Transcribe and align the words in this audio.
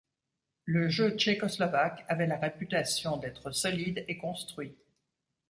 Le 0.65 0.89
jeu 0.89 1.11
tchécoslovaque 1.15 2.03
avait 2.07 2.25
la 2.25 2.39
réputation 2.39 3.17
d'être 3.17 3.51
solide 3.51 4.03
et 4.07 4.17
construit. 4.17 4.75